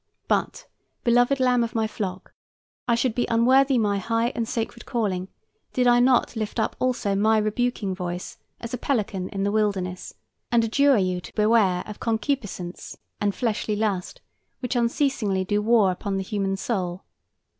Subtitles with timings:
[0.27, 0.65] But,
[1.03, 2.33] beloved lamb of my flock,
[2.87, 5.27] I should be unworthy my high and sacred calling
[5.73, 10.15] did I not lift up also my rebuking voice as a pelican in the wilderness,
[10.51, 14.21] and adjure you to beware of concupiscence and fleshly lust,
[14.59, 17.03] which unceasingly do war upon the human soul.